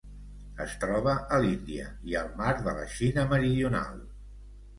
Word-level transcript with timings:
Es 0.63 0.71
troba 0.83 1.13
a 1.37 1.39
l'Índia 1.43 1.89
i 2.13 2.17
al 2.23 2.33
Mar 2.41 2.55
de 2.69 2.75
la 2.79 2.87
Xina 2.95 3.27
Meridional. 3.37 4.03